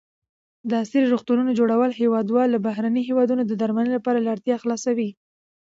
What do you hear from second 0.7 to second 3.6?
عصري روغتونو جوړول هېوادوال له بهرنیو هېوادونو د